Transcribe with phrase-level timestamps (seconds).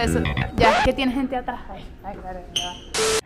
[0.00, 0.22] Eso,
[0.56, 1.60] ya, que tiene gente atrás.
[2.02, 3.20] Ay, claro, ya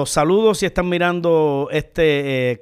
[0.00, 2.00] Los saludos si están mirando esta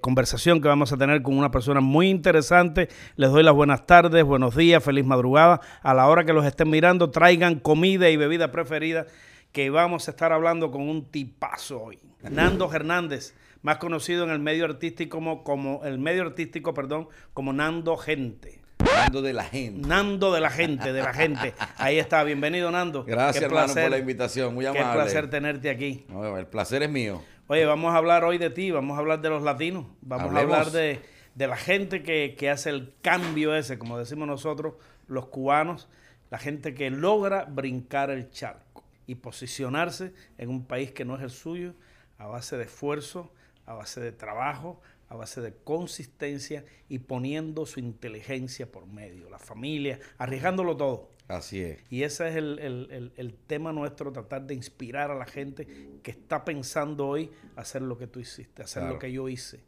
[0.00, 2.88] conversación que vamos a tener con una persona muy interesante.
[3.14, 5.60] Les doy las buenas tardes, buenos días, feliz madrugada.
[5.82, 9.06] A la hora que los estén mirando, traigan comida y bebida preferida
[9.52, 12.00] que vamos a estar hablando con un tipazo hoy.
[12.28, 17.52] Nando Hernández, más conocido en el medio artístico como, como el medio artístico, perdón, como
[17.52, 18.57] Nando Gente.
[18.78, 19.86] Hablando de la gente.
[19.88, 21.54] Nando de la gente, de la gente.
[21.76, 23.04] Ahí está, bienvenido Nando.
[23.04, 24.54] Gracias, Qué hermano, placer, por la invitación.
[24.54, 25.02] Muy Qué amable.
[25.02, 26.06] placer tenerte aquí.
[26.08, 27.22] No, el placer es mío.
[27.48, 30.52] Oye, vamos a hablar hoy de ti, vamos a hablar de los latinos, vamos Hablemos.
[30.54, 31.00] a hablar de,
[31.34, 34.74] de la gente que, que hace el cambio ese, como decimos nosotros,
[35.06, 35.88] los cubanos,
[36.30, 41.22] la gente que logra brincar el charco y posicionarse en un país que no es
[41.22, 41.72] el suyo
[42.18, 43.32] a base de esfuerzo,
[43.64, 49.38] a base de trabajo, a base de consistencia y poniendo su inteligencia por medio, la
[49.38, 51.10] familia, arriesgándolo todo.
[51.28, 51.78] Así es.
[51.90, 55.66] Y ese es el, el- el- el tema nuestro, tratar de inspirar a la gente
[56.02, 58.94] que está pensando hoy hacer lo que tú hiciste, hacer Claro.
[58.94, 59.60] lo que yo hice.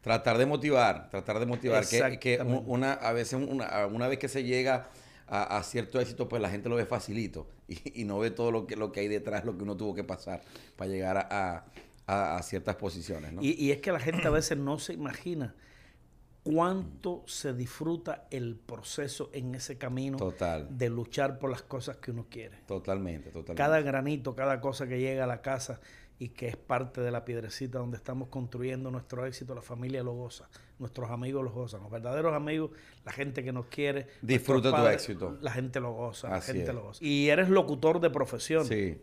[0.00, 1.84] Tratar de motivar, tratar de motivar.
[1.86, 4.88] Que, que una, a veces, una, una vez que se llega
[5.28, 8.50] a, a cierto éxito, pues la gente lo ve facilito y, y no ve todo
[8.52, 10.42] lo que, lo que hay detrás, lo que uno tuvo que pasar
[10.76, 11.64] para llegar a, a-
[12.06, 13.32] a- a ciertas posiciones.
[13.32, 13.42] ¿no?
[13.42, 15.54] Y, y es que la gente a veces no se imagina
[16.42, 20.68] cuánto se disfruta el proceso en ese camino Total.
[20.76, 22.58] de luchar por las cosas que uno quiere.
[22.66, 23.56] Totalmente, totalmente.
[23.56, 25.80] Cada granito, cada cosa que llega a la casa
[26.18, 30.14] y que es parte de la piedrecita donde estamos construyendo nuestro éxito, la familia lo
[30.14, 32.70] goza, nuestros amigos lo gozan, los verdaderos amigos,
[33.04, 34.06] la gente que nos quiere.
[34.22, 35.36] Disfruta tu éxito.
[35.42, 36.74] La gente lo goza, Así la gente es.
[36.76, 37.04] lo goza.
[37.04, 38.96] Y eres locutor de profesión, Sí.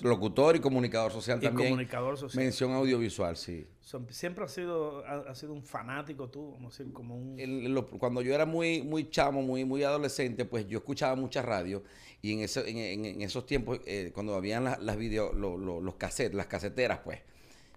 [0.00, 1.68] Locutor y comunicador social Y también.
[1.70, 2.42] comunicador social.
[2.42, 3.66] Mención audiovisual, sí.
[4.10, 7.38] Siempre has sido, ha, has sido un fanático tú, vamos a decir, como un...
[7.38, 11.42] el- lo- cuando yo era muy, muy chamo, muy, muy adolescente, pues yo escuchaba mucha
[11.42, 11.84] radio
[12.22, 15.56] y en, ese- en, en- en esos tiempos, eh, cuando habían las, las video, lo-
[15.56, 17.20] lo- los cassettes, las caseteras, pues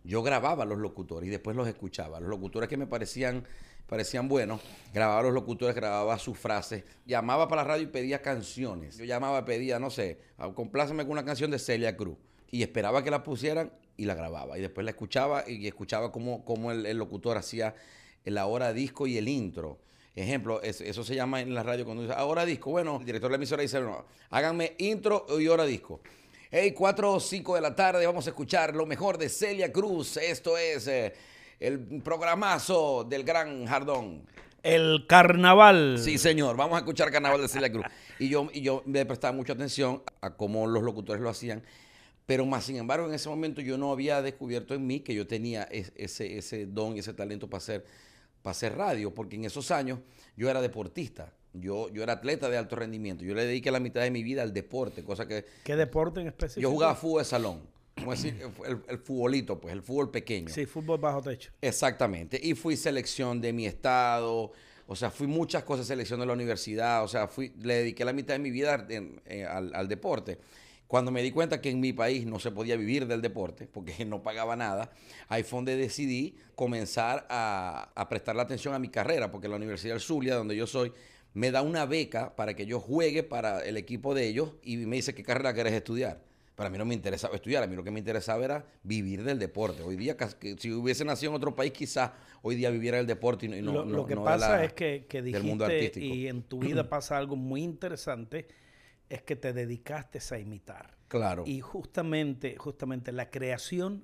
[0.03, 2.19] yo grababa a los locutores y después los escuchaba.
[2.19, 3.43] Los locutores que me parecían,
[3.87, 4.61] parecían buenos,
[4.93, 8.97] grababa los locutores, grababa sus frases, llamaba para la radio y pedía canciones.
[8.97, 12.17] Yo llamaba, pedía, no sé, "Ah, compláceme con una canción de Celia Cruz
[12.51, 14.57] y esperaba que la pusieran y la grababa.
[14.57, 17.73] Y después la escuchaba y escuchaba cómo, cómo el, locutor hacía
[18.25, 19.79] la hora disco y el intro.
[20.15, 22.71] Ejemplo, es- eso se llama en la radio cuando dice, ahora disco.
[22.71, 26.01] Bueno, el director de la emisora dice, no, háganme intro y hora disco.
[26.49, 30.17] Hey, 4 o 5 de la tarde, vamos a escuchar lo mejor de Celia Cruz.
[30.17, 31.13] Esto es eh,
[31.59, 34.23] el programazo del gran Jardón.
[34.63, 35.97] El carnaval.
[35.99, 37.85] Sí, señor, vamos a escuchar Carnaval de Celia Cruz.
[38.19, 41.63] Y yo, y yo me prestaba mucha atención a cómo los locutores lo hacían.
[42.25, 45.25] Pero más sin embargo, en ese momento yo no había descubierto en mí que yo
[45.27, 47.85] tenía es- ese, ese don y ese talento para hacer,
[48.41, 49.99] para hacer radio, porque en esos años
[50.35, 54.01] yo era deportista, yo, yo era atleta de alto rendimiento, yo le dediqué la mitad
[54.01, 56.61] de mi vida al deporte, cosa que ¿Qué deporte en específico?
[56.61, 57.61] yo jugaba fútbol de salón,
[57.97, 58.35] como decir,
[58.65, 60.49] el, el futbolito, pues el fútbol pequeño.
[60.49, 61.51] Sí, fútbol bajo techo.
[61.61, 62.39] Exactamente.
[62.41, 64.51] Y fui selección de mi estado,
[64.87, 68.13] o sea, fui muchas cosas, selección de la universidad, o sea, fui, le dediqué la
[68.13, 70.37] mitad de mi vida en- eh, al, al deporte.
[70.87, 73.93] Cuando me di cuenta que en mi país no se podía vivir del deporte, porque
[74.05, 74.91] no pagaba nada,
[75.27, 79.95] ahí fue donde decidí comenzar a, a prestarle atención a mi carrera, porque la Universidad
[79.95, 80.93] del Zulia, donde yo soy,
[81.33, 84.95] me da una beca para que yo juegue para el equipo de ellos y me
[84.95, 86.21] dice qué carrera quieres estudiar.
[86.57, 89.37] Para mí no me interesaba estudiar, a mí lo que me interesaba era vivir del
[89.37, 89.83] deporte.
[89.83, 90.17] Hoy día,
[90.57, 93.85] si hubiese nacido en otro país, quizás hoy día viviera el deporte y no, lo,
[93.85, 96.15] no- lo que no de pasa la- es que, que del mundo dijiste artístico.
[96.15, 98.47] y en tu vida pasa algo muy interesante,
[99.07, 100.97] es que te dedicaste a imitar.
[101.09, 101.43] Claro.
[101.45, 104.03] Y justamente, justamente la creación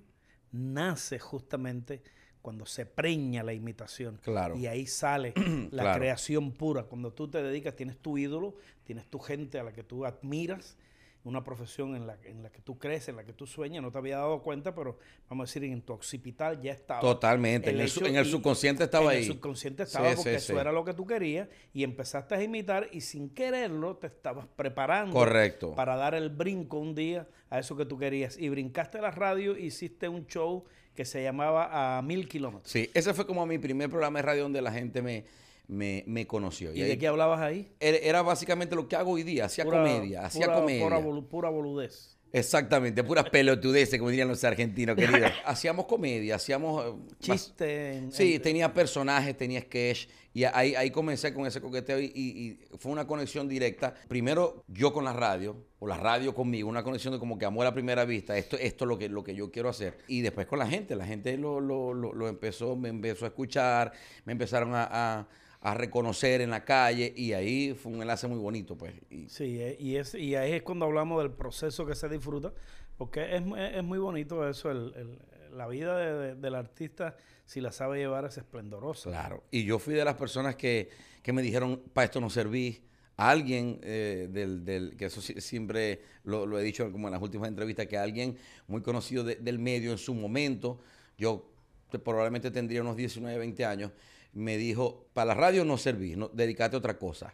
[0.52, 2.04] nace justamente
[2.44, 4.20] cuando se preña la imitación.
[4.22, 4.56] Claro.
[4.56, 5.34] Y ahí sale
[5.72, 6.00] la Claro.
[6.00, 6.84] creación pura.
[6.84, 10.78] Cuando tú te dedicas, tienes tu ídolo, tienes tu gente a la que tú admiras,
[11.24, 13.92] una profesión en la, en la que tú crees, en la que tú sueñas, no
[13.92, 15.00] te había dado cuenta, pero
[15.30, 17.00] vamos a decir, en tu occipital ya estaba.
[17.00, 17.82] Totalmente, en el
[18.16, 19.28] en subconsciente estaba en ahí.
[19.28, 20.60] el subconsciente estaba Sí, porque sí, eso sí.
[20.60, 25.14] era lo que tú querías y empezaste a imitar y sin quererlo te estabas preparando
[25.14, 25.74] Correcto.
[25.76, 28.38] para dar el brinco un día a eso que tú querías.
[28.38, 32.72] Y brincaste a la radio, hiciste un show que se llamaba A Mil Kilómetros.
[32.72, 35.26] Sí, ese fue como mi primer programa de radio donde la gente me,
[35.68, 36.74] me, me conoció.
[36.74, 37.72] ¿Y ahí- de qué hablabas ahí?
[37.80, 40.84] era, básicamente lo que hago hoy día, hacía comedia, hacía pura- comedia.
[40.84, 42.18] Pura, pura boludez.
[42.36, 45.32] Exactamente, puras pelotudeces, como dirían los argentinos, queridos.
[45.46, 46.84] hacíamos comedia, hacíamos...
[46.84, 47.94] eh, bas- Chiste.
[47.98, 52.06] en- Sí, en- tenía personajes, tenía sketch y ahí, ahí comencé con ese coqueteo y,
[52.06, 53.94] y- y fue una conexión directa.
[54.08, 57.68] Primero yo con la radio, o la radio conmigo, una conexión de como que amor
[57.68, 60.00] a primera vista, esto, esto es lo que, lo que yo quiero hacer.
[60.08, 63.28] Y después con la gente, la gente lo, lo- lo- lo empezó, me empezó a
[63.28, 63.92] escuchar,
[64.26, 65.28] me empezaron a, a-
[65.66, 68.94] a reconocer en la calle y ahí fue un enlace muy bonito, pues.
[69.10, 72.54] Y- Sí, eh, y, es, y ahí es cuando hablamos del proceso que se disfruta,
[72.98, 73.42] porque es,
[73.74, 77.16] es muy bonito eso, el- el- la vida de- de- del artista,
[77.46, 79.10] si la sabe llevar, es esplendorosa.
[79.10, 79.44] Claro.
[79.52, 80.90] Y yo fui de las personas que,
[81.22, 82.82] que me dijeron, para esto no serví.
[83.16, 87.22] A alguien eh, del, del- que eso siempre lo, lo he dicho como en las
[87.22, 88.36] últimas entrevistas, que alguien
[88.68, 90.80] muy conocido de- del medio en su momento,
[91.18, 91.48] yo
[91.92, 93.92] te- probablemente tendría unos 19, 20 años,
[94.34, 97.34] me dijo, para la radio no serví, no, dedicate a otra cosa.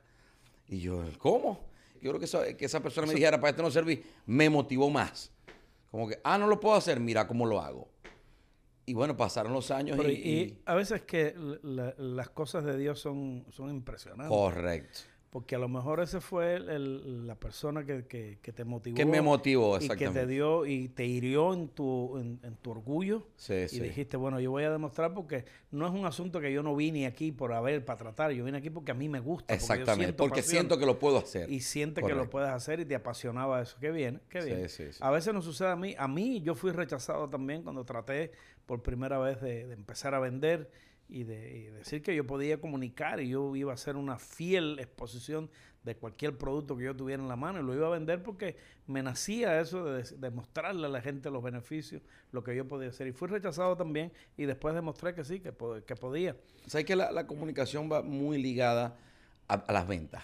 [0.67, 1.65] Y yo, ¿cómo?
[2.01, 4.89] Yo creo que, eso- que esa persona me dijera, para esto no serví, me motivó
[4.89, 5.31] más.
[5.91, 7.89] Como que, ah, no lo puedo hacer, mira cómo lo hago.
[8.85, 12.63] Y bueno, pasaron los años Pero y- y, y a veces que la- las cosas
[12.65, 14.29] de Dios son, son impresionantes.
[14.29, 14.99] Correcto.
[15.31, 18.97] Porque a lo mejor ese fue el- el- la persona que, que- que te motivó.
[18.97, 20.21] Que me motivó, Y que exactamente.
[20.21, 23.27] te dio y te hirió en tu, en, en tu orgullo.
[23.35, 23.79] Sí, y sí.
[23.79, 27.05] dijiste, bueno, yo voy a demostrar porque no es un asunto que yo no vine
[27.05, 28.31] aquí por haber, para tratar.
[28.31, 29.43] Yo vine aquí porque a mí me gusta.
[29.45, 31.47] porque Exactamente, siento porque siento que lo puedo hacer.
[31.47, 33.77] Y siente que lo puedes hacer y te apasionaba eso.
[33.79, 34.67] Qué bien, qué bien.
[34.67, 34.97] sí, sí.
[34.99, 35.93] A veces nos sucede a mí.
[35.99, 38.31] A mí yo fui rechazado también cuando traté
[38.65, 40.71] por primera vez de, de empezar a vender
[41.09, 45.49] y de decir que yo podía comunicar y yo iba a hacer una fiel exposición
[45.83, 48.57] de cualquier producto que yo tuviera en la mano y lo iba a vender porque
[48.85, 52.01] me nacía eso de, de mostrarle a la gente los beneficios,
[52.31, 53.07] lo que yo podía hacer.
[53.07, 55.53] Y fui rechazado también y después demostré que sí, que,
[55.85, 56.35] que podía.
[56.67, 58.97] ¿Sabes que la, la comunicación va muy ligada
[59.47, 60.23] a, a las ventas?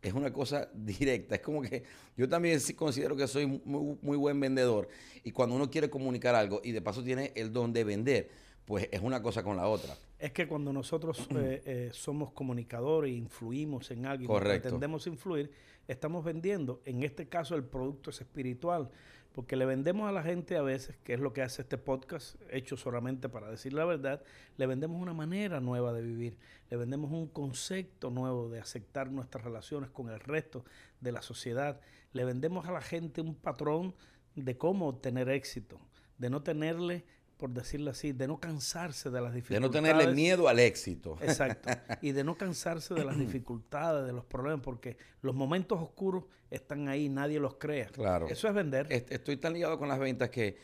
[0.00, 1.36] Es una cosa directa.
[1.36, 1.84] Es como que
[2.16, 4.88] yo también sí considero que soy muy, muy buen vendedor.
[5.24, 8.30] Y cuando uno quiere comunicar algo y de paso tiene el don de vender,
[8.64, 9.96] pues es una cosa con la otra.
[10.18, 14.62] Es que cuando nosotros eh, eh, somos comunicadores e influimos en alguien, o Correcto.
[14.62, 15.50] pretendemos influir,
[15.88, 18.90] estamos vendiendo, en este caso el producto es espiritual,
[19.32, 22.36] porque le vendemos a la gente a veces, que es lo que hace este podcast,
[22.50, 24.22] hecho solamente para decir la verdad,
[24.56, 26.38] le vendemos una manera nueva de vivir,
[26.70, 30.64] le vendemos un concepto nuevo de aceptar nuestras relaciones con el resto
[31.00, 31.80] de la sociedad,
[32.12, 33.94] le vendemos a la gente un patrón
[34.34, 35.80] de cómo obtener éxito,
[36.18, 37.04] de no tenerle,
[37.42, 39.60] por decirlo así, de no cansarse de las De dificultades.
[39.68, 41.18] no tenerle miedo al éxito.
[41.20, 41.70] Exacto.
[42.00, 46.22] Y de no cansarse de las dificultades, de los problemas, porque los momentos oscuros
[46.52, 47.86] están ahí, nadie los crea.
[47.88, 48.28] Claro.
[48.28, 48.86] Eso es vender.
[48.90, 50.56] Est- Estoy tan ligado con las ventas que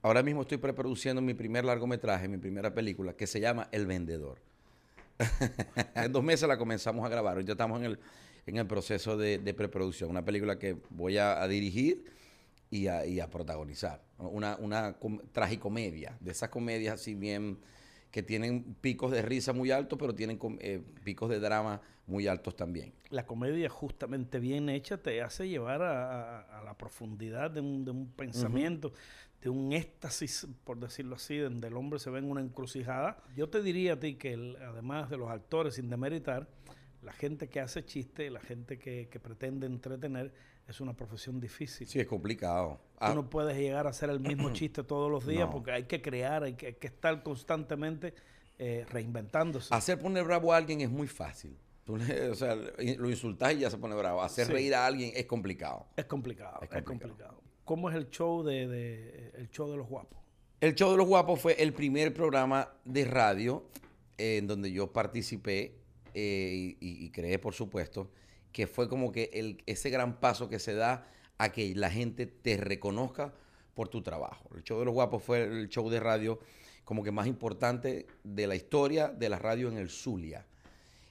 [0.00, 4.38] ahora mismo estoy preproduciendo mi primer largometraje, mi primera película, que se llama El Vendedor.
[5.94, 7.34] en dos meses la comenzamos a grabar.
[7.34, 7.98] Ahorita estamos en el,
[8.46, 10.08] en el proceso de, de preproducción.
[10.08, 12.04] Una película que voy a, a dirigir
[12.72, 14.02] y a, y a protagonizar.
[14.18, 17.58] Una, una com- tragicomedia, de esas comedias así bien
[18.10, 22.56] que tienen picos de risa muy altos, pero tienen eh, picos de drama muy altos
[22.56, 22.92] también.
[23.10, 27.84] La comedia justamente bien hecha te hace llevar a, a- a la profundidad de un,
[27.84, 28.92] de un pensamiento,
[29.42, 33.22] de un éxtasis, por decirlo así, donde el hombre se ve en una encrucijada.
[33.36, 36.48] Yo te diría a ti que el- además de los actores, sin demeritar,
[37.02, 40.32] la gente que hace chiste, la gente que, que pretende entretener,
[40.68, 41.86] es una profesión difícil.
[41.86, 42.80] Sí, es complicado.
[42.94, 45.50] Tú Ah, no puedes llegar a hacer el mismo chiste todos los días No.
[45.50, 48.14] porque hay que crear, hay que, hay que estar constantemente
[48.58, 49.74] eh, reinventándose.
[49.74, 51.56] Hacer poner bravo a alguien es muy fácil.
[51.84, 54.22] Tú le- o sea, lo insultas y ya se pone bravo.
[54.22, 54.52] Hacer Sí.
[54.52, 55.86] reír a alguien es complicado.
[55.96, 57.08] Es complicado, Es es complicado.
[57.10, 57.42] complicado.
[57.64, 60.18] ¿Cómo es el show de, de- el show de los guapos?
[60.60, 63.64] El Show de los Guapos fue el primer programa de radio
[64.16, 65.74] eh, en donde yo participé
[66.14, 68.12] eh, y, y creé, por supuesto,
[68.52, 72.56] que fue como que ese gran paso que se da a que la gente te
[72.56, 73.34] reconozca
[73.74, 74.48] por tu trabajo.
[74.54, 76.38] El Show de los Guapos fue el show de radio
[76.84, 80.46] como que más importante de la historia de la radio en el Zulia.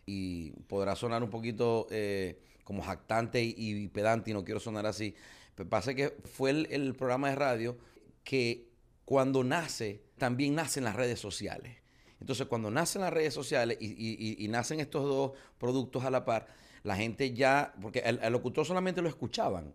[0.05, 5.15] Y podrá sonar un poquito eh, como jactante y, pedante, y no quiero sonar así.
[5.55, 7.77] Pero pasa que fue el, programa de radio
[8.24, 8.69] que
[9.05, 11.77] cuando nace, también nacen las redes sociales.
[12.19, 16.48] Entonces, cuando nacen las redes sociales y nacen estos dos productos a la par,
[16.83, 19.73] la gente ya, porque el, locutor solamente lo escuchaban.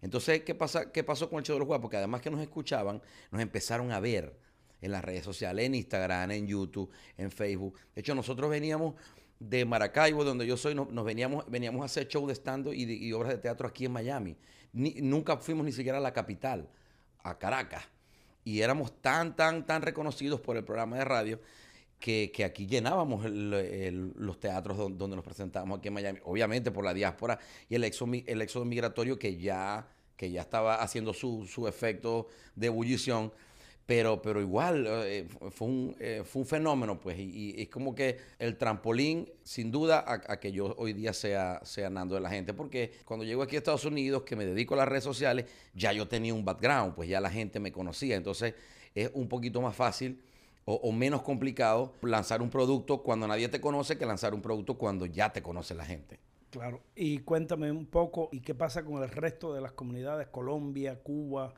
[0.00, 1.90] Entonces, ¿qué, pasa, ¿qué pasó con el show de los guapos?
[1.90, 4.36] Que además que nos escuchaban, nos empezaron a ver
[4.80, 7.78] en las redes sociales, en Instagram, en YouTube, en Facebook.
[7.94, 8.94] De hecho, nosotros veníamos
[9.38, 13.12] de Maracaibo, donde yo soy, no- nos veníamos, veníamos a hacer show de stand y,
[13.12, 14.36] obras de teatro aquí en Miami.
[14.72, 16.68] Nunca fuimos ni siquiera a la capital,
[17.22, 17.84] a Caracas.
[18.44, 21.40] Y éramos tan, tan, tan reconocidos por el programa de radio
[22.02, 26.18] que, aquí llenábamos los teatros don- donde, nos presentábamos aquí en Miami.
[26.24, 31.14] Obviamente por la diáspora y el éxodo, el migratorio que ya, que ya estaba haciendo
[31.14, 33.32] su, su efecto de ebullición.
[33.86, 38.16] Pero, pero igual, eh, fue, un, eh, fue un fenómeno, pues, y, es como que
[38.38, 42.30] el trampolín, sin duda, a, a que yo hoy día sea, sea Nando de la
[42.30, 45.46] gente, porque cuando llego aquí a Estados Unidos, que me dedico a las redes sociales,
[45.74, 48.54] ya yo tenía un background, pues ya la gente me conocía, entonces
[48.94, 50.22] es un poquito más fácil
[50.64, 54.78] o, o menos complicado lanzar un producto cuando nadie te conoce que lanzar un producto
[54.78, 56.18] cuando ya te conoce la gente.
[56.50, 56.80] Claro.
[56.94, 60.28] Y cuéntame un poco, ¿y qué pasa con el resto de las comunidades?
[60.28, 61.54] Colombia, Cuba.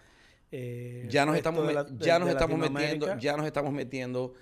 [0.53, 4.35] eh, ya nos estamos, la- de- ya nos estamos metiendo, ya nos estamos metiendo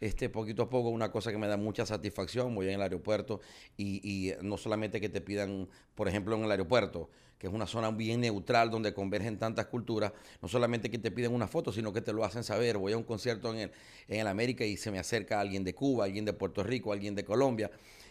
[0.00, 2.54] este poquito a poco una cosa que me da mucha satisfacción.
[2.54, 3.40] Voy en el aeropuerto
[3.76, 7.66] y, y no solamente que te pidan, por ejemplo, en el aeropuerto, que es una
[7.66, 11.90] zona bien neutral donde convergen tantas culturas, no solamente que te piden una foto, sino
[11.90, 12.76] que te lo hacen saber.
[12.76, 13.72] Voy a un concierto en el,
[14.08, 17.14] en el América y se me acerca alguien de Cuba, alguien de Puerto Rico, alguien
[17.14, 17.70] de Colombia,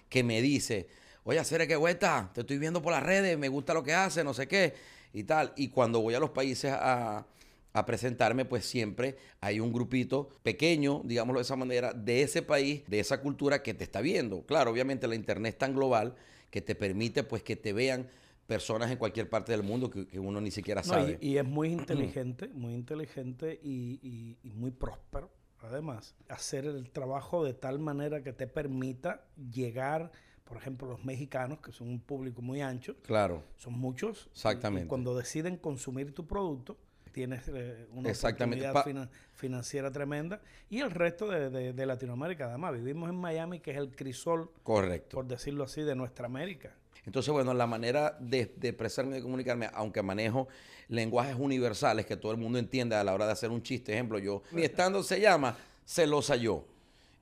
[0.10, 0.88] que me dice,
[1.24, 4.24] oye, Cere, qué vuelta, te estoy viendo por las redes, me gusta lo que hace,
[4.24, 4.74] no sé qué,
[5.14, 5.54] y tal.
[5.56, 7.26] Y cuando voy a los países a,
[7.74, 12.84] a presentarme, pues siempre hay un grupito pequeño, digámoslo de esa manera, de ese país,
[12.88, 14.44] de esa cultura que te está viendo.
[14.46, 16.16] Claro, obviamente la internet es tan global
[16.50, 18.08] que te permite pues que te vean
[18.48, 21.20] personas en cualquier parte del mundo que, que uno ni siquiera No, sabe.
[21.22, 25.30] y, y es muy inteligente, muy inteligente y, y- y muy próspero.
[25.62, 30.10] Además, hacer el trabajo de tal manera que te permita llegar,
[30.46, 34.30] por ejemplo, los mexicanos, que son un público muy ancho, claro, son muchos.
[34.32, 34.86] Exactamente.
[34.86, 36.78] Y, cuando deciden consumir tu producto,
[37.12, 40.42] tienes eh, una oportunidad finan- financiera tremenda.
[40.70, 44.50] Y el resto de, de- de Latinoamérica, además, vivimos en Miami, que es el crisol,
[44.64, 45.18] correcto.
[45.18, 46.74] por decirlo así, de nuestra América.
[47.06, 50.48] Entonces, bueno, la manera de, de expresarme y de comunicarme, aunque manejo
[50.90, 54.20] lenguajes universales que todo el mundo entienda a la hora de hacer un chiste, ejemplo,
[54.20, 56.66] yo, mi estando se llama celosa yo.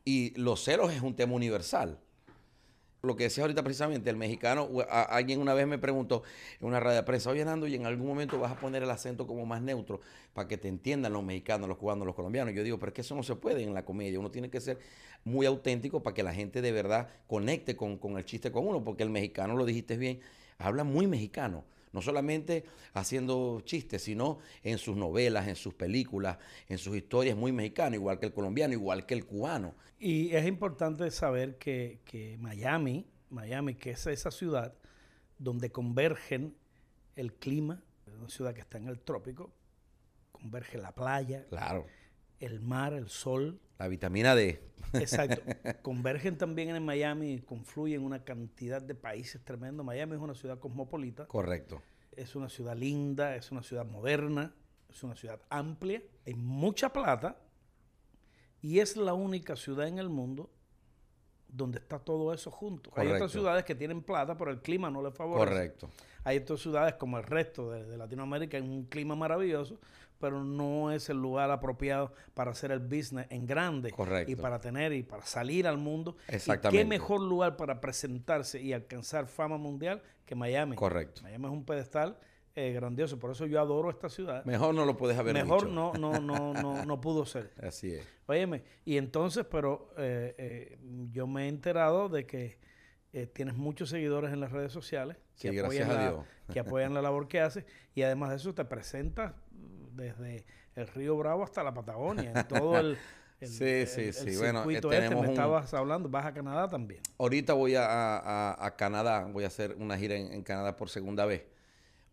[0.04, 2.00] Y los celos es un tema universal.
[3.08, 6.24] Lo que decía ahorita precisamente, el mexicano, alguien una vez me preguntó
[6.60, 8.90] en una radio de prensa, oye Nando, y en algún momento vas a poner el
[8.92, 10.02] acento como más neutro
[10.34, 12.54] para que te entiendan los mexicanos, los cubanos, los colombianos.
[12.54, 14.20] Yo digo, pero es que eso no se puede en la comedia.
[14.20, 14.78] Uno tiene que ser
[15.24, 18.84] muy auténtico para que la gente de verdad conecte con, con el chiste con uno,
[18.84, 20.20] porque el mexicano, lo dijiste bien,
[20.58, 21.64] habla muy mexicano.
[21.94, 27.52] No solamente haciendo chistes, sino en sus novelas, en sus películas, en sus historias muy
[27.52, 29.76] mexicano, igual que el colombiano, igual que el cubano.
[30.00, 34.74] Y es importante saber que, que Miami, Miami, que es esa ciudad
[35.38, 36.56] donde convergen
[37.16, 37.84] el clima,
[38.18, 39.54] una ciudad que está en el trópico,
[40.32, 41.86] converge la playa, Claro.
[42.40, 43.60] El mar, el sol.
[43.80, 44.62] La vitamina D.
[44.94, 45.42] Exacto.
[45.82, 49.84] Convergen también en Miami y confluyen una cantidad de países tremendo.
[49.84, 51.82] Miami es una ciudad cosmopolita, Correcto.
[52.16, 54.54] es una ciudad linda, es una ciudad moderna,
[54.90, 57.38] es una ciudad amplia, hay mucha plata
[58.62, 60.50] y es la única ciudad en el mundo
[61.50, 62.92] donde está todo eso junto.
[62.96, 65.50] Hay otras ciudades que tienen plata, pero el clima no les favorece.
[65.50, 65.90] Correcto.
[66.24, 69.80] Hay otras ciudades como el resto de, de Latinoamérica en un clima maravilloso,
[70.20, 74.32] pero no es el lugar apropiado para hacer el business en grande Correcto.
[74.32, 76.18] y para tener y para salir al mundo.
[76.30, 76.78] ¿Y Exactamente.
[76.78, 80.76] qué mejor lugar para presentarse y alcanzar fama mundial que Miami?
[80.76, 81.22] Correcto.
[81.24, 82.18] Miami es un pedestal
[82.60, 84.44] eh, grandioso, por eso yo adoro esta ciudad.
[84.46, 85.74] Mejor no lo puedes haber Mejor dicho.
[85.74, 87.54] no, no, no, no, no pudo ser.
[87.62, 88.08] Así es.
[88.26, 90.80] Óyeme, y entonces, pero eh, eh,
[91.12, 92.58] yo me he enterado de que
[93.14, 96.26] eh, tienes muchos seguidores en las redes sociales Sí, que, gracias apoyan a la, Dios.
[96.52, 99.34] que apoyan la labor que haces y además de eso te presentas
[99.94, 100.44] desde
[100.76, 102.98] el Río Bravo hasta la Patagonia, en todo el,
[103.40, 104.36] el- Sí, el- sí, el sí.
[104.38, 107.02] Bueno, circuito este, tenemos me un- estabas hablando, vas a Canadá también.
[107.20, 110.90] Ahorita voy a, a- a Canadá, voy a hacer una gira en, en Canadá por
[110.90, 111.44] segunda vez.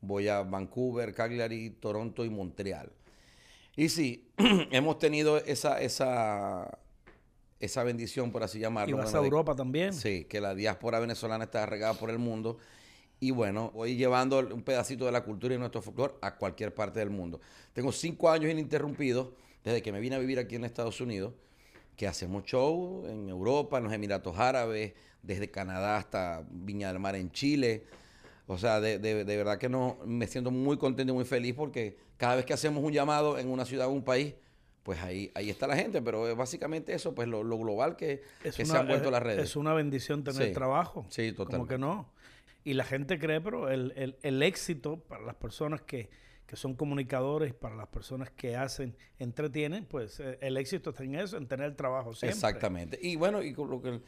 [0.07, 2.93] Voy a Vancouver, Calgary, Toronto y Montreal.
[3.77, 4.29] Y sí,
[4.71, 6.79] hemos tenido esa, esa,
[7.61, 8.91] esa bendición, por así llamarlo.
[8.91, 9.93] Y vas bueno, a de- Europa también.
[9.93, 12.59] Sí, que la diáspora venezolana está regada por el mundo.
[13.21, 16.99] Y bueno, voy llevando un pedacito de la cultura y nuestro folclore a cualquier parte
[17.01, 17.41] del mundo.
[17.73, 19.29] Tengo cinco años ininterrumpidos
[19.63, 21.33] desde que me vine a vivir aquí en Estados Unidos,
[21.97, 24.93] que hacemos show en Europa, en los Emiratos Árabes,
[25.23, 27.85] desde Canadá hasta Viña del Mar en Chile.
[28.47, 31.55] O sea, de, de- de verdad que no, me siento muy contento y muy feliz
[31.55, 34.35] porque cada vez que hacemos un llamado en una ciudad o un país,
[34.83, 36.03] pues ahí, ahí está la gente.
[36.03, 39.23] Pero es básicamente eso, pues lo, lo global que, Es que se han vuelto las
[39.23, 39.45] redes.
[39.45, 40.53] Es una bendición tener Sí.
[40.53, 41.07] trabajo.
[41.09, 41.75] Sí, Como totalmente.
[41.75, 42.13] que no.
[42.65, 46.11] Y la gente cree, pero el, el- el éxito para las personas que,
[46.47, 51.15] que son comunicadores, para las personas que hacen, entretienen, pues eh, el éxito está en
[51.15, 52.35] eso, en tener trabajo siempre.
[52.35, 52.99] Exactamente.
[53.01, 54.01] Y bueno, y lo que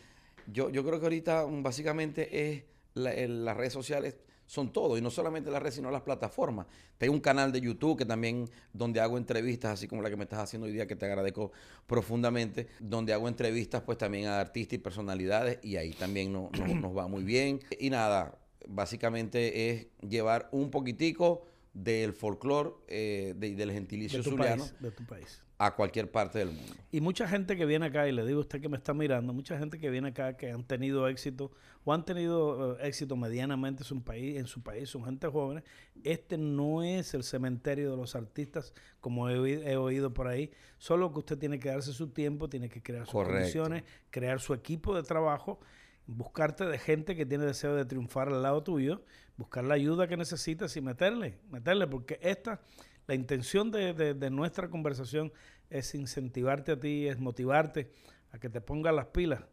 [0.47, 2.65] yo, yo creo que ahorita mm, básicamente es
[2.97, 6.67] la- el- las redes sociales son todo, y no solamente las redes, sino las plataformas.
[6.99, 10.23] Tengo un canal de YouTube que también, donde hago entrevistas, así como la que me
[10.23, 11.51] estás haciendo hoy día, que te agradezco
[11.87, 16.75] profundamente, donde hago entrevistas pues también a artistas y personalidades, y ahí también no- no-
[16.81, 17.59] nos va muy bien.
[17.81, 18.39] Y nada,
[18.69, 24.75] básicamente es llevar un poquitico del folclore eh, de- y del gentilicio de zuliano país,
[24.81, 25.43] de tu país.
[25.59, 26.75] A cualquier parte del mundo.
[26.93, 29.33] Y mucha gente que viene acá, y le digo a usted que me está mirando,
[29.33, 31.51] mucha gente que viene acá que han tenido éxito
[31.85, 35.65] o han tenido eh, éxito medianamente en su país, en su país, son gente joven.
[36.05, 40.51] Este no es el cementerio de los artistas, como he, oí- he oído por ahí.
[40.77, 43.37] Solo que usted tiene que darse su tiempo, tiene que crear sus Correcto.
[43.39, 45.59] condiciones, crear su equipo de trabajo,
[46.07, 49.03] buscarte de gente que tiene deseo de triunfar al lado tuyo,
[49.39, 52.61] buscar la ayuda que necesitas y meterle, meterle, porque esta,
[53.07, 55.33] la intención de, de- de nuestra conversación
[55.71, 57.91] es incentivarte a ti, es motivarte
[58.33, 59.45] a que te pongas las pilas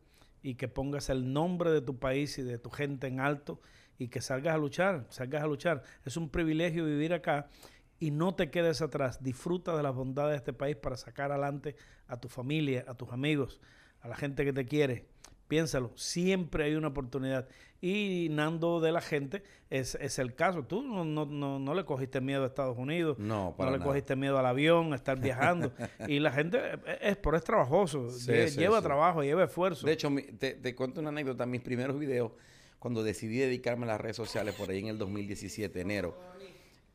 [0.42, 3.62] y que pongas el nombre de tu país y de tu gente en alto
[3.98, 5.84] y que salgas a luchar, salgas a luchar.
[6.06, 7.48] Es un privilegio vivir acá
[8.00, 9.24] y no te quedes atrás.
[9.24, 11.76] Disfruta de las bondades de este país para sacar adelante
[12.08, 13.62] a tu familia, a tus amigos,
[14.02, 15.06] a la gente que te quiere.
[15.54, 17.48] Piénsalo, siempre hay una oportunidad.
[17.80, 20.64] Y Nando de la gente es, es el caso.
[20.64, 23.80] Tú no, no, no, no le cogiste miedo a Estados Unidos, No, para no le
[23.80, 23.92] nada.
[23.92, 25.72] cogiste miedo al avión, a estar viajando.
[26.08, 28.84] y la gente es, es, pero es trabajoso, Sí, lle- sí, lleva sí.
[28.84, 29.86] trabajo, lleva esfuerzo.
[29.86, 31.46] De hecho, mi- te, te cuento una anécdota.
[31.46, 32.32] Mis primeros videos,
[32.80, 36.18] cuando decidí dedicarme a las redes sociales por ahí en el 2017, enero,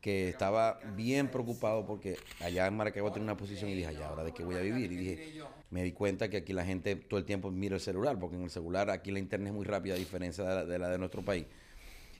[0.01, 4.23] que estaba bien preocupado porque allá en Maracaibo tenía una posición y dije, allá, ¿ahora
[4.23, 4.91] de qué voy a vivir?
[4.91, 8.17] Y dije, me di cuenta que aquí la gente todo el tiempo mira el celular,
[8.17, 10.79] porque en el celular aquí la internet es muy rápida a diferencia de la de,
[10.79, 11.45] la de nuestro país.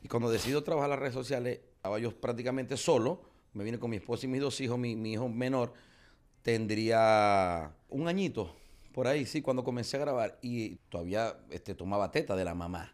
[0.04, 3.22] Y cuando decido trabajar las redes sociales, estaba yo prácticamente solo,
[3.54, 5.74] me vine con mi esposa y mis dos hijos, mi, mi hijo menor
[6.42, 8.56] tendría un añito,
[8.94, 12.94] por ahí, sí, cuando comencé a grabar y todavía este, tomaba teta de la mamá.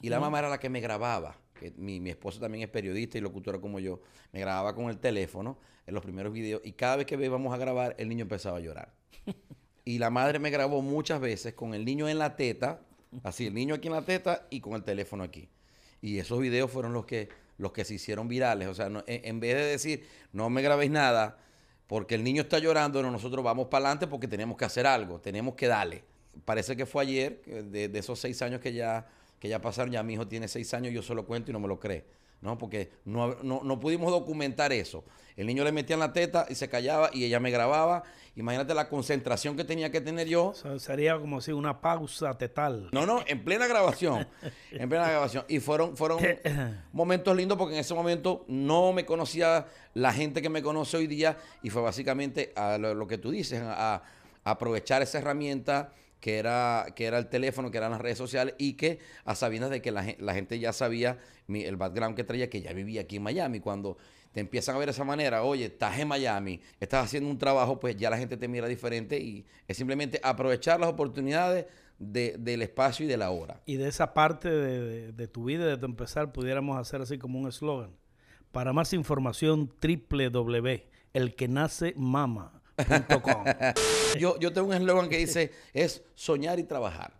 [0.00, 1.36] Y la mamá era la que me grababa.
[1.62, 4.00] Que mi, mi esposo también es periodista y locutora como yo.
[4.32, 7.56] Me grababa con el teléfono en los primeros videos y cada vez que íbamos a
[7.56, 8.92] grabar, el niño empezaba a llorar.
[9.84, 12.82] Y la madre me grabó muchas veces con el niño en la teta,
[13.24, 15.48] así, el niño aquí en la teta y con el teléfono aquí.
[16.00, 17.28] Y esos videos fueron los que,
[17.58, 18.68] los que se hicieron virales.
[18.68, 21.36] O sea, no- en, en vez de decir, no me grabéis nada,
[21.88, 25.20] porque el niño está llorando, no, nosotros vamos para adelante porque tenemos que hacer algo,
[25.20, 26.04] tenemos que darle.
[26.44, 29.06] Parece que fue ayer, de, de esos seis años que ya,
[29.42, 31.58] que ya pasaron, ya mi hijo tiene seis años, yo se lo cuento y no
[31.58, 32.04] me lo cree.
[32.42, 32.56] ¿no?
[32.58, 35.02] Porque no, no, no pudimos documentar eso.
[35.36, 38.04] El niño le metía en la teta y se callaba y ella me grababa.
[38.36, 40.50] Imagínate la concentración que tenía que tener yo.
[40.50, 42.88] O sea, sería como si una pausa tetal.
[42.92, 44.28] No, no, en plena grabación.
[44.70, 45.44] en plena grabación.
[45.48, 46.20] Y fueron, fueron
[46.92, 51.08] momentos lindos porque en ese momento no me conocía la gente que me conoce hoy
[51.08, 54.02] día y fue básicamente a lo, lo que tú dices, a, a
[54.44, 58.74] aprovechar esa herramienta que era, que era el teléfono, que eran las redes sociales y
[58.74, 62.48] que a sabiendas de que la, gen- la gente ya sabía el background que traía,
[62.48, 63.58] que ya vivía aquí en Miami.
[63.58, 63.98] Cuando
[64.30, 67.80] te empiezan a ver de esa manera, oye, estás en Miami, estás haciendo un trabajo,
[67.80, 71.66] pues ya la gente te mira diferente y es simplemente aprovechar las oportunidades
[71.98, 73.60] de- del espacio y de la hora.
[73.66, 77.40] Y de esa parte de, de- tu vida, de tu empezar, pudiéramos hacer así como
[77.40, 77.90] un eslogan.
[78.52, 82.61] Para más información, www.elquenacemama.com.
[84.18, 87.12] Yo, yo tengo un eslogan que dice, es soñar y trabajar.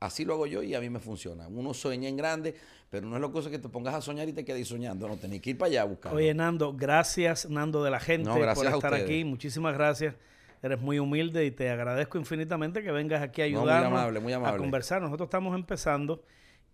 [0.00, 1.46] Así lo hago yo y a mí me funciona.
[1.48, 2.54] Uno sueña en grande,
[2.88, 5.06] pero no es lo cosa que te pongas a soñar y te quedes soñando.
[5.06, 6.14] No, tenés que ir para allá a buscar.
[6.14, 9.24] Oye, Nando, gracias, Nando de la gente, No, por a estar aquí.
[9.24, 10.14] Muchísimas gracias.
[10.62, 14.20] Eres muy humilde y te agradezco infinitamente que vengas aquí a No, muy ayudarnos amable,
[14.20, 14.58] muy a amable.
[14.58, 15.02] conversar.
[15.02, 16.22] Nosotros estamos empezando.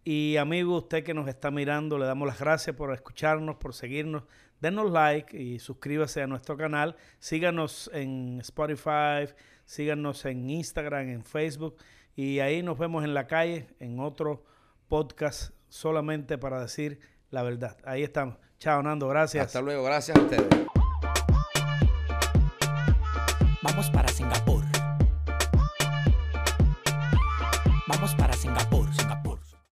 [0.09, 4.23] Y amigo, usted que nos está mirando, le damos las gracias por escucharnos, por seguirnos.
[4.61, 6.95] Denos like y suscríbase a nuestro canal.
[7.19, 11.79] Síganos en Spotify, síganos en Instagram, en Facebook.
[12.15, 14.45] Y ahí nos vemos en la calle, en otro
[14.87, 17.01] podcast solamente para decir
[17.33, 17.77] la verdad.
[17.83, 18.37] Ahí estamos.
[18.61, 19.09] Chao, Nando.
[19.09, 19.47] Gracias.
[19.47, 20.47] Hasta luego, gracias a ustedes.
[23.61, 24.36] Vamos para Singapur.